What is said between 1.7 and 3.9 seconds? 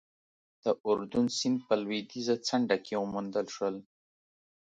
لوېدیځه څنډه کې وموندل شول.